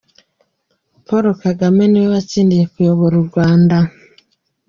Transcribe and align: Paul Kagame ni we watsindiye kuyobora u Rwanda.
Paul 1.05 1.25
Kagame 1.43 1.83
ni 1.87 1.99
we 2.01 2.07
watsindiye 2.13 2.63
kuyobora 2.73 3.15
u 3.17 3.25
Rwanda. 3.29 3.77